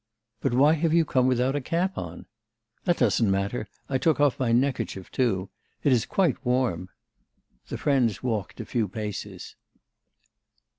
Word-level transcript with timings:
'But 0.39 0.55
why 0.55 0.73
have 0.73 0.95
you 0.95 1.05
come 1.05 1.27
without 1.27 1.55
a 1.55 1.61
cap 1.61 1.95
on?' 1.95 2.25
'That 2.85 2.97
doesn't 2.97 3.29
matter. 3.29 3.67
I 3.87 3.99
took 3.99 4.19
off 4.19 4.39
my 4.39 4.51
neckerchief 4.51 5.11
too. 5.11 5.51
It 5.83 5.91
is 5.93 6.07
quite 6.07 6.43
warm.' 6.43 6.89
The 7.67 7.77
friends 7.77 8.23
walked 8.23 8.59
a 8.59 8.65
few 8.65 8.87
paces. 8.87 9.55